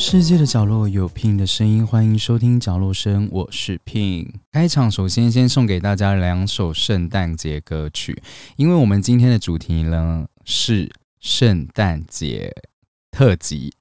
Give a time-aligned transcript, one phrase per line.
[0.00, 4.26] 世界的角落有 Pin 的声音，欢迎收听角落声，我是 Pin。
[4.50, 8.22] 开场首先先送给大家两首圣诞节歌曲，
[8.56, 12.50] 因为我们今天的主题呢是圣诞节
[13.10, 13.74] 特辑。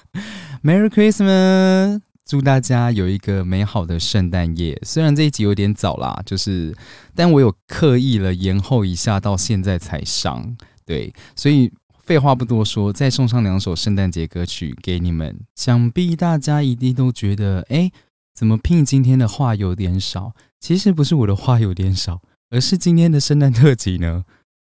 [0.62, 2.02] Merry Christmas！
[2.26, 4.78] 祝大家有一个美好的圣诞夜。
[4.82, 6.76] 虽然这一集有点早啦，就是，
[7.14, 10.54] 但我有刻意了延后一下，到现在才上。
[10.84, 11.72] 对，所以。
[12.02, 15.40] 废话不多说，再送上两首圣诞节歌曲给你们。
[15.54, 17.90] 想必大家一定都觉得，哎，
[18.34, 20.34] 怎么拼今天的话有点少？
[20.58, 22.20] 其实不是我的话有点少，
[22.50, 24.24] 而是今天的圣诞特辑呢。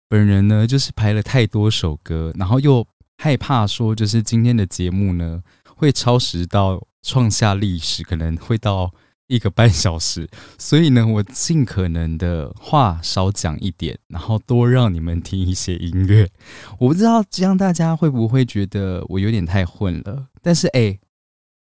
[0.07, 5.41] 本人呢，就是排了太多首歌，然后又害怕说，就是今天的节目呢
[5.75, 8.93] 会超时到创下历史，可能会到。
[9.27, 16.29] 一个半小时，所以呢，我尽可能的话少讲一点，然后多让你们听一些音乐。
[16.79, 20.27] 我不知道这样大家会不会觉得我有点太混了？
[20.41, 20.99] 但是哎，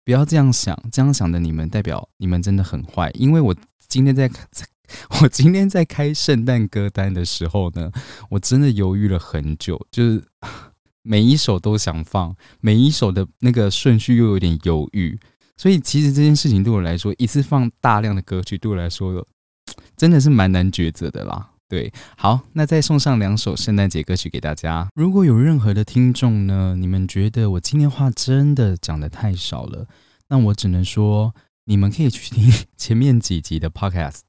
[0.04, 3.10] 不要这样想，这样想的你们代表你们真的很坏。
[3.14, 3.56] 因为我
[3.88, 4.30] 今天在
[5.22, 7.90] 我今天在开圣诞歌单的时候呢，
[8.30, 10.22] 我真的犹豫了很久，就是
[11.02, 15.18] 每一首都想放，每一首的那个顺序又有点犹豫。
[15.56, 19.26] 所以其实这件事情对我来说，一次放大量的歌曲对我来说，
[19.96, 21.50] 真的是蛮难抉择的啦。
[21.68, 24.86] 对，好，那再送上两首圣诞节歌曲给大家。
[24.94, 29.86] 如果有任何的听众呢，你们觉得我今天话真的讲的太少了，
[30.28, 31.34] 那我只能说，
[31.64, 34.20] 你们可以去听前面几集的 Podcast，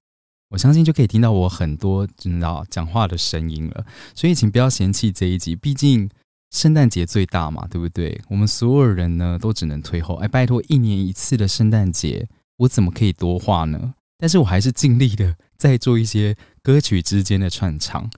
[0.49, 3.85] 我相信就可以听到我很多知道讲话的声音了。
[4.15, 6.09] 所以请不要嫌弃这一集，毕竟。
[6.51, 8.19] 圣诞节最大嘛，对不对？
[8.29, 10.15] 我们所有人呢都只能退后。
[10.15, 12.27] 哎，拜托，一年一次的圣诞节，
[12.57, 13.93] 我怎么可以多话呢？
[14.17, 18.09] 但是我还是尽力的在做一些歌曲之间的串场。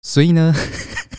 [0.00, 0.52] 所以呢，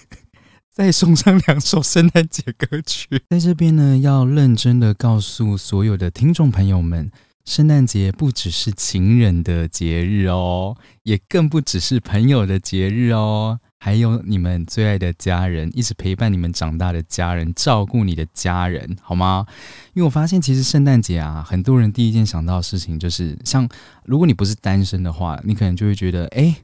[0.73, 7.09] 再送上两首圣诞节歌曲，在这边呢，要认真的告诉所有的听众朋友们，
[7.45, 13.59] 圣诞节不只是情人的节日哦，也更不只是朋友的节日哦。
[13.83, 19.45] 还有你们最爱的家人，一直陪伴你们长大的家人，照顾你的家人，好吗？
[19.93, 23.67] 因为我发现，其实圣诞节啊，很多人第一件想到的事情就是，像
[24.05, 26.55] 如果你不是单身的话，你可能就会觉得，哎，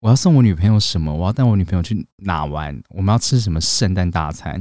[0.00, 1.14] 我要送我女朋友什么？
[1.14, 2.82] 我要带我女朋友去哪玩？
[2.88, 4.60] 我们要吃什么圣诞大餐？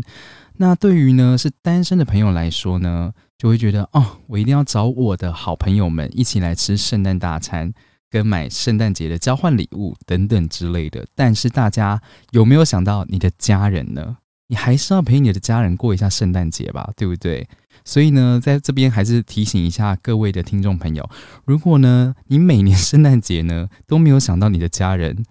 [0.58, 7.74] 那对于呢是单身的朋友来说呢，就会觉得，哦，我一定要找我的好朋友们一起来吃圣诞大餐。
[8.10, 12.02] 跟买圣诞节的交换礼物等等之类的，但是大家
[12.32, 14.18] 有没有想到你的家人呢？
[14.48, 17.48] 你还是要陪你的家人过一下圣诞节吧，对不对？
[17.84, 21.10] 所以呢，在这边还是提醒一下各位的听众朋友，
[21.46, 25.26] 如果呢你每年 圣诞节呢都没有想到你的家人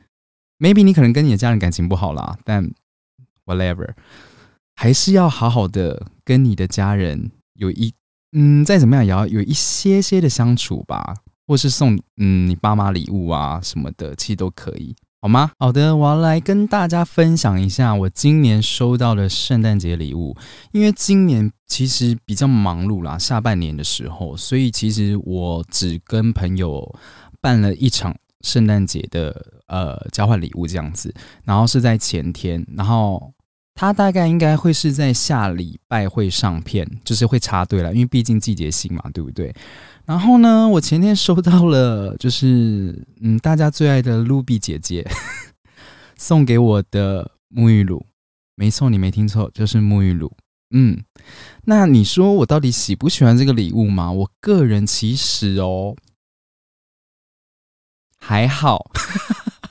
[0.59, 2.73] ，maybe 你可能跟你的家人感情不好啦，但
[3.45, 3.91] whatever，
[4.75, 7.95] 还是要好好的跟你的家人有一
[8.33, 11.19] 嗯，再怎么样也要有一些些的相处吧。
[11.47, 15.51] 或是送嗯你爸妈礼物啊什么的，其实都可以，好吗？
[15.59, 20.37] 好的，我要来跟大家分享一下我今年收到的圣诞节礼物。
[20.73, 26.95] 因为今年其实比较忙碌啦，下半年的时候，所以其实我只跟朋友
[27.41, 33.33] 办了一场圣诞节的呃交换礼物这样子，然后是在前天，然后
[33.75, 39.55] 他大概应该会是在下礼拜会上片，就是会插队了，因为毕竟季节性嘛，对不对？
[40.05, 45.05] 然后呢，我前天收到了，就是嗯，大家最爱的露比姐姐
[46.17, 48.07] 送给我的沐浴露，
[48.55, 50.33] 没错，你没听错，就是沐浴露。
[50.71, 51.03] 嗯，
[51.65, 54.13] 那你说我到底喜不喜欢这个礼物吗？
[54.13, 55.97] 我个人其实哦
[58.19, 58.91] 还好，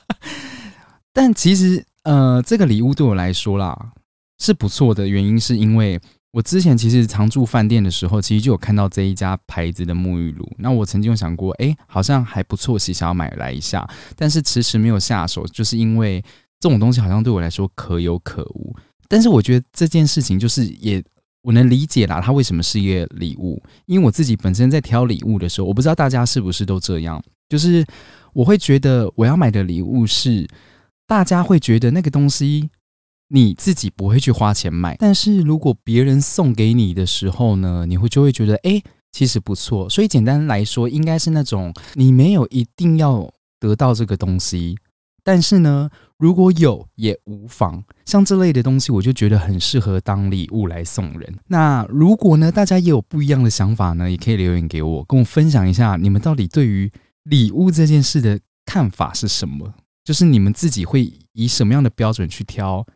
[1.12, 3.92] 但其实呃，这个礼物对我来说啦
[4.38, 6.00] 是不错的，原因是因为。
[6.34, 10.44] 我之前其实常住饭店的时候，其实就有看到这一家牌子的沐浴露。
[10.58, 16.20] 那我曾经有想过，哎，好像还不错，其实想要买来一下，但是迟迟没有下手，就是因为
[16.58, 18.74] 这种东西好像对我来说可有可无。
[19.06, 21.00] 但是我觉得这件事情就是也
[21.42, 23.62] 我能理解啦，它为什么是一个礼物？
[23.86, 27.86] 因为我自己本身在挑礼物的时候，我不知道大家是不是都这样，就是
[28.32, 30.44] 我会觉得我要买的礼物是
[31.06, 32.70] 大家会觉得那个东西。
[33.28, 38.80] 你自己不会去花钱买，但是如果别人送给你的时候呢，你会就会觉得，哎，
[39.12, 39.88] 其实不错。
[39.88, 43.28] 所以简单来说，应该是那种你没有一定要
[43.58, 44.76] 得到这个东西，
[45.24, 47.82] 但是呢，如果有也无妨。
[48.04, 51.38] 像这类的东西，我就觉得很适合当礼物来送人。
[51.48, 56.92] 那如果呢，大家也有不一样的想法呢，也可以留言给我，跟我分享一下你们到底对于
[57.24, 59.74] 礼物这件事的看法是什么？
[60.04, 62.86] 就是你们自己会以什么样的标准去挑？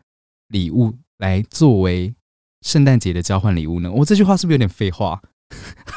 [0.47, 2.15] 礼物来作为
[2.61, 3.91] 圣诞节的交换礼物呢？
[3.91, 5.21] 我这句话是不是有点废话？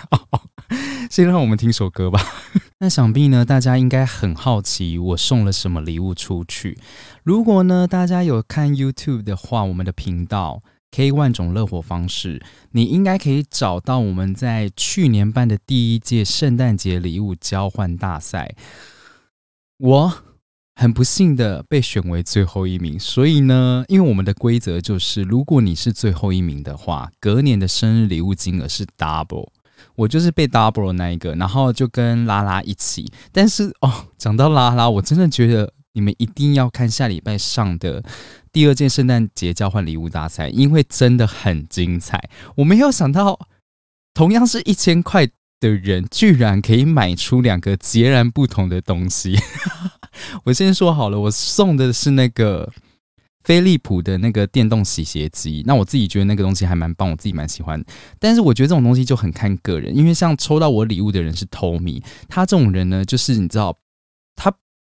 [1.11, 2.21] 先让我们听首歌吧。
[2.81, 6.79] 那想必呢，大家应该很好奇我送了什么礼物出去。
[7.23, 12.43] 如果呢，大家有看 YouTube 的话，我们的频道 K 万种乐活方式，
[12.73, 18.55] 你应该可以找到我们在去年办的第一届圣诞节礼物交换大赛。
[19.79, 20.15] 我
[20.75, 29.49] 很不幸的被选为最后一名，所以呢，因为我们的规则就是，如果你是最后一名的话，隔年的生日礼物金额是 double。
[29.97, 33.13] 我就是被 double 那一个，然后就跟拉拉一起。
[33.33, 38.03] 但是哦，讲到拉拉，我真的觉得你们一定要看下礼拜上的
[38.53, 42.31] 第二届圣诞节交换礼物大赛，因为真的很精彩。
[42.57, 43.39] 我没有想到，
[44.15, 45.27] 同样是一千块
[45.59, 49.37] 的人，居然可以买出两个截然不同的东西。
[50.45, 52.71] 我先说好了，我送的是那个。
[53.45, 57.85] 飞利浦的那个电动洗鞋机，那我自己觉得那个东西还蛮棒，我自己蛮喜欢。
[58.21, 63.77] 但是我觉得这种东西就很看个人，因为像抽到我礼物的人是 Tommy，他这种人呢，就是你知道，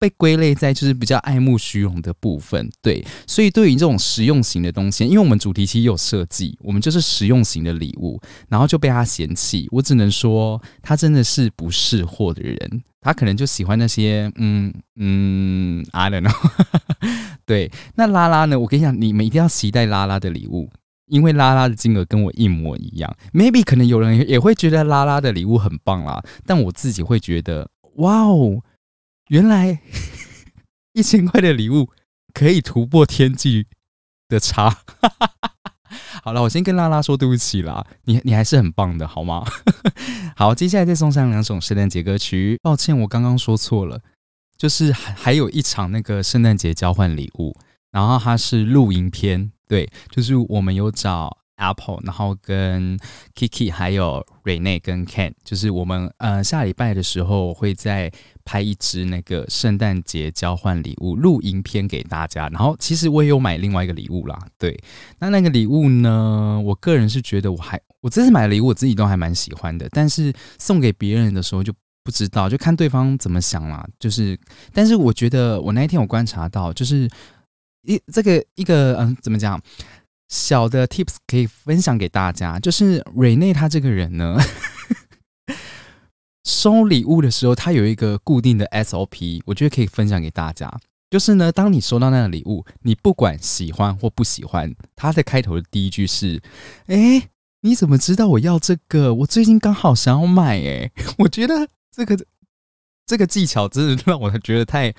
[0.02, 3.06] 被归类在就是比较爱慕虚荣的部分，对。
[3.28, 8.20] 所以对于这种实用型的东西，因为我们主题其实有设计，我们就是实用型的礼物，
[8.50, 9.68] 然后就被他嫌弃。
[9.70, 12.58] 我只能说，他真的是不识货的人。
[13.00, 16.34] 他可能就喜欢那些，嗯嗯，I don't know。
[17.46, 18.60] 对，那拉拉呢？
[18.60, 20.70] 我跟你讲，你们一定要期待拉拉的礼物，
[21.08, 23.16] 因为拉拉的金额跟我一模一样。
[23.34, 28.62] Maybe 可能有人也会觉得拉拉的礼物很棒啦，但我自己会觉得，哇哦，
[29.32, 29.80] 原来
[30.92, 31.90] 一千块的礼物
[32.34, 33.68] 可以突破天际
[34.28, 34.80] 的差。
[36.22, 39.46] 好了，我先跟拉拉说对不起啦，你你还是很棒的，好吗？
[40.36, 42.58] 好，接下来再送上两首圣诞节歌曲。
[42.62, 44.02] 抱歉，我刚刚说错了，
[44.58, 47.56] 就是还还有一场那个圣诞节交换礼物，
[47.92, 51.38] 然后它是露营篇，对，就是我们有找。
[51.62, 52.98] Apple，然后跟
[53.36, 58.12] Kiki 还有 Rene 跟 Ken，就是我们呃下礼拜的时候会再
[58.44, 62.50] 拍一支那个圣诞节交换礼物录影片给大家。
[62.50, 64.78] 然后其实我也有买另外一个礼物啦，对，
[65.20, 71.72] 那那个礼物呢，我个人是觉得我还我这次买礼物我自己都还蛮喜欢的，但是送给别人的时候就
[72.04, 73.88] 不知道，就看对方怎么想啦。
[74.00, 74.36] 就是，
[74.74, 77.08] 但是我觉得我那一天我观察到，就是
[77.84, 79.62] 一这个一个嗯怎么讲？
[80.32, 84.38] 小的 tips 可以分享给大家，就是瑞内他这个人呢，
[86.48, 90.72] 收礼物的时候他有一个固定的 SOP，我觉得可以分享给大家。
[91.10, 96.42] 就是呢，当你收到那个礼物，你不管喜欢或不喜欢，他的开头的第一句是
[96.88, 97.28] ：“哎，
[97.64, 99.14] 你怎么知道我要这个？
[99.14, 102.18] 我最近刚好想要买。”哎，我觉得这个
[103.06, 104.94] 这个技巧真的让我觉得太……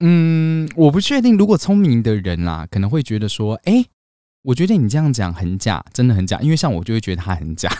[0.00, 3.86] 嗯，我不确定，如果聪明的人啦，可能会觉得说：“哎。”
[4.42, 6.38] 我觉得你这样讲很假，真的很假。
[6.40, 7.70] 因为像我就会觉得他很假。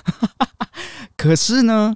[1.16, 1.94] 可是呢，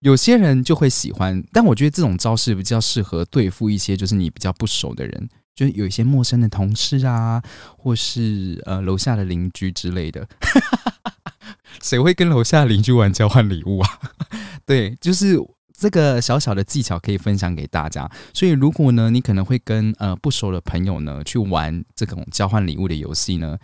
[0.00, 1.44] 有些人就会喜欢。
[1.52, 7.42] 但我觉得这种招式比较适合对付一些就是你比较不熟的人，就是有一些陌生的同事啊，
[7.78, 10.26] 或是呃楼下的邻居之类的。
[11.82, 13.88] 谁会跟楼下邻居玩交换礼物啊？
[14.66, 15.38] 对，就是
[15.76, 18.10] 这个小小的技巧可以分享给大家。
[18.32, 23.58] 所以如果呢，你可能会跟呃不熟的朋友呢去玩这种交换礼物的游戏呢？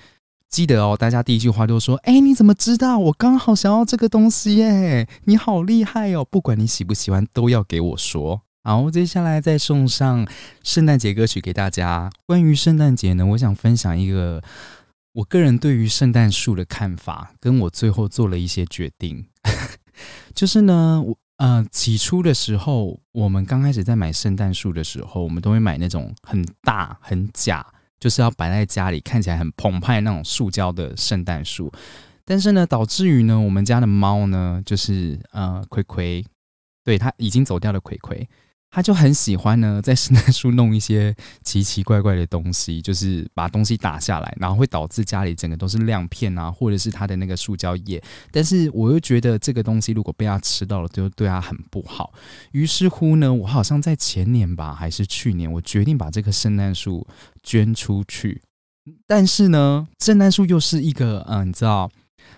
[0.50, 2.98] 记得哦，大家第一句话都说：“哎，你怎么知道？
[2.98, 5.08] 我刚好想要这个东西耶！
[5.24, 6.24] 你好厉害哦！
[6.24, 10.26] 不管你喜不喜欢，都要给我说。”好，接下来再送上
[10.64, 12.10] 圣诞节歌曲给大家。
[12.26, 14.42] 关于圣诞节呢，我想分享一个
[15.12, 19.24] 我个人对于圣诞树的看法，跟我最后做了一些决定。
[20.34, 27.64] 就是呢，我呃起初的时候，我们刚开始在买圣诞树的时候，我们都会买那种很大很假。
[28.00, 31.70] 就是要摆在家里，看起来很澎湃那种塑胶的圣诞树，
[32.24, 36.24] 但是呢，导致于呢，我们家的猫呢，就是呃，葵葵，
[36.82, 38.28] 对，它已经走掉了葵葵。
[38.70, 48.00] 他就很喜欢呢，在圣诞树弄一些奇奇怪怪的东西， 就是把东西打下来，然后会导致家里整个都是亮片啊，或者是他的那个塑胶叶。
[48.30, 52.12] 但是我又觉得这个东西如果被他吃到了，就对他很不好。
[52.52, 57.06] 于是乎呢，我好像在前年吧，还是去年，我决定把这个圣诞树
[57.42, 58.40] 捐出去。
[59.06, 61.90] 但是呢，圣诞树又是一个，嗯，你知道。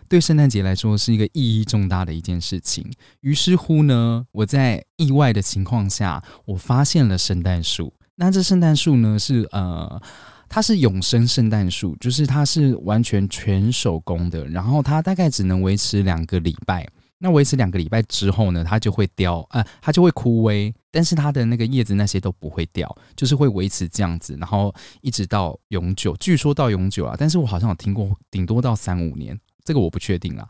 [0.08, 2.84] 对圣诞节来说是一个意义重大的一件事情。
[3.20, 7.92] 于是乎呢，我在意外的情况下，我发现了圣诞树。
[8.16, 10.00] 那这圣诞树呢，是呃，
[10.48, 14.46] 它是永生圣诞树，就是它是完全全手工的。
[14.46, 16.86] 然后它大概只能维持两个礼拜。
[17.18, 20.74] 那维持两个礼拜之后呢，它就会凋，呃，它就会枯萎。
[20.90, 26.16] 但是它的那个叶子那些都不会掉，就是会维持这样子，然后一直到永久。
[26.18, 29.38] 据说到永久啊，但是我好像有听过，顶多到三五年。
[29.64, 30.48] 这个我不确定啦。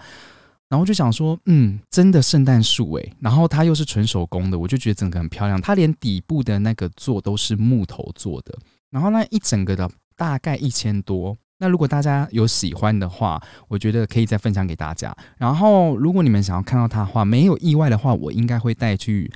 [0.69, 5.61] 然后就想说，嗯，真的圣诞树诶，然后它又是纯手工的，我就觉得整个很漂亮。
[5.61, 8.59] 它连底部的那个座都是木头做的，
[8.91, 11.37] 然后那一整个的大概一千多。
[11.59, 13.39] 那如果大家有喜欢的话，
[13.69, 15.15] 我觉得可以再分享给大家。
[15.37, 19.31] 然后如果你们想要看到它的话，没有意外的话，我应该会带去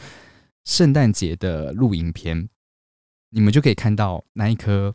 [0.64, 2.48] 圣诞节的露营片，
[3.30, 4.94] 你们就可以看到那一棵。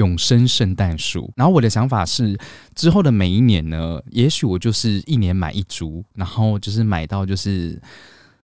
[0.00, 2.38] 永生圣诞树，然后我的想法是，
[2.74, 7.78] 之后的每一年呢，也许我就是一年买一株，然后就是买到就是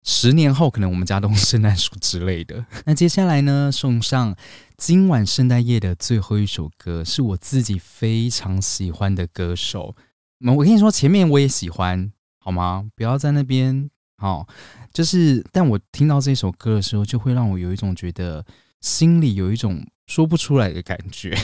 [0.03, 2.65] 十年后，可能我们家都是圣诞树之类的。
[2.85, 4.35] 那接下来呢，送上
[4.75, 9.95] 今晚圣诞夜的最后一首歌，是我自己非常喜欢的歌手。
[10.39, 12.89] 那我跟你说，前面我也喜欢，好吗？
[12.97, 14.45] 不要在那边，好，
[14.91, 18.45] 就是，但我听到这首歌的时候，就会让我有一种觉得
[18.81, 19.81] 心里有一种。
[20.07, 21.37] 说不出来的感觉。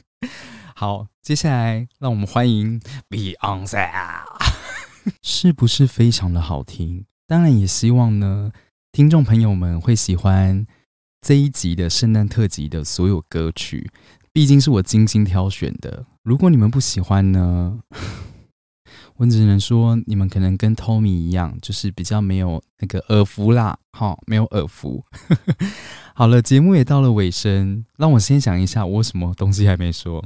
[0.74, 3.88] 好，接下来让我们欢迎 Beyonce，
[5.22, 7.06] 是不是非常的好听？
[7.26, 8.52] 当然也希望呢，
[8.92, 10.66] 听众朋友们会喜欢
[11.20, 13.90] 这一集的圣诞特辑的所有歌曲，
[14.32, 16.06] 毕竟是我精心挑选的。
[16.22, 17.80] 如果你们不喜欢呢，
[19.18, 25.04] 我只能说你们可能跟 Tommy 一样，就是比较没有那个耳福啦，哈，没有耳福。
[26.14, 30.22] 好了，节目也到了尾声，让我先想一下，我什么东西还没说。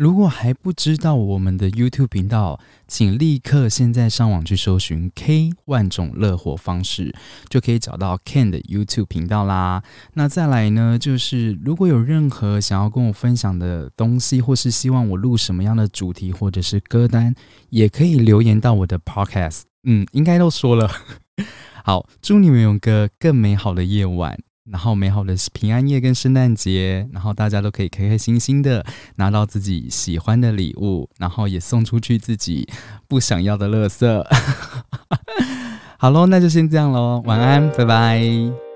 [0.00, 7.14] 如果还不知道我们的 YouTube 频道，请立刻现在上网去搜寻 K 万种乐活方式，
[7.50, 9.82] 就可以找到 Ken 的 YouTube 频道啦。
[10.14, 17.34] 那再来呢，就是如果有任何想要跟我分享的东西，或是希望我录什么样的主题或者是歌单，
[17.68, 19.64] 也可以留言到我的 Podcast。
[19.82, 20.90] 嗯，应该都说了。
[21.84, 24.38] 好，祝你们有个更美好的夜晚。
[24.64, 28.84] 然后美好的平安夜跟圣诞节，然后大家都可以开开心心的
[29.16, 32.68] 拿到自己喜欢的礼物，然后也送出去自己
[33.08, 34.26] 不想要的垃圾。
[35.98, 38.69] 好喽，那就先这样喽，晚安，拜拜。